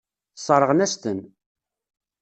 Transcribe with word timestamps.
Sseṛɣen-as-ten. 0.37 1.19